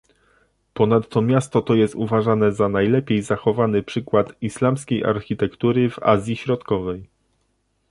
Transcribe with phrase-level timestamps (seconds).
[0.73, 7.09] Ponadto miasto to jest uważane za najlepiej zachowany przykład islamskiej architektury w Azji Środkowej